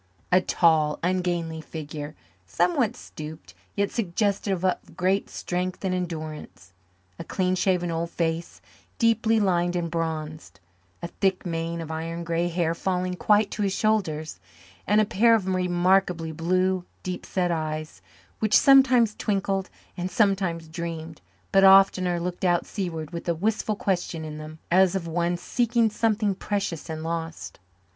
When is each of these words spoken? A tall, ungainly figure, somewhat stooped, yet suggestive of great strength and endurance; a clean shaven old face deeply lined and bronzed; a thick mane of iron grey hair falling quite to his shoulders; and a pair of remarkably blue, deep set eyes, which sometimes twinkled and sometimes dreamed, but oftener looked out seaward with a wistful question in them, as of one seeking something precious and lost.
A 0.31 0.41
tall, 0.41 0.97
ungainly 1.03 1.61
figure, 1.61 2.15
somewhat 2.47 2.95
stooped, 2.95 3.53
yet 3.75 3.91
suggestive 3.91 4.65
of 4.65 4.97
great 4.97 5.29
strength 5.29 5.85
and 5.85 5.93
endurance; 5.93 6.73
a 7.19 7.23
clean 7.23 7.53
shaven 7.53 7.91
old 7.91 8.09
face 8.09 8.61
deeply 8.97 9.39
lined 9.39 9.75
and 9.75 9.91
bronzed; 9.91 10.59
a 11.03 11.07
thick 11.07 11.45
mane 11.45 11.81
of 11.81 11.91
iron 11.91 12.23
grey 12.23 12.47
hair 12.47 12.73
falling 12.73 13.13
quite 13.13 13.51
to 13.51 13.61
his 13.61 13.75
shoulders; 13.75 14.39
and 14.87 14.99
a 14.99 15.05
pair 15.05 15.35
of 15.35 15.45
remarkably 15.45 16.31
blue, 16.31 16.83
deep 17.03 17.23
set 17.23 17.51
eyes, 17.51 18.01
which 18.39 18.57
sometimes 18.57 19.13
twinkled 19.13 19.69
and 19.95 20.09
sometimes 20.09 20.67
dreamed, 20.67 21.21
but 21.51 21.63
oftener 21.63 22.19
looked 22.19 22.43
out 22.43 22.65
seaward 22.65 23.11
with 23.11 23.29
a 23.29 23.35
wistful 23.35 23.75
question 23.75 24.25
in 24.25 24.39
them, 24.39 24.57
as 24.71 24.95
of 24.95 25.05
one 25.07 25.37
seeking 25.37 25.91
something 25.91 26.33
precious 26.33 26.89
and 26.89 27.03
lost. 27.03 27.59